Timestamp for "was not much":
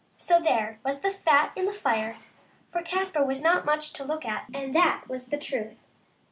3.23-3.93